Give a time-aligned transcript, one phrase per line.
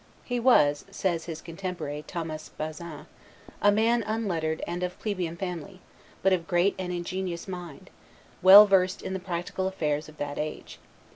[0.23, 3.05] "He was," says his contemporary, Thomas Basin,
[3.61, 5.79] "a man unlettered and of plebeian family,
[6.23, 7.91] but of great and ingenious mind,
[8.41, 10.79] well versed in the practical affairs of that age.